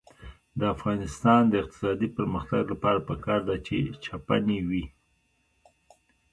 [0.59, 4.85] د افغانستان د اقتصادي پرمختګ لپاره پکار ده چې چپنې وي.